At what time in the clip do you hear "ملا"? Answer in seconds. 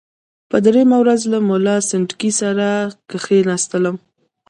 1.49-1.77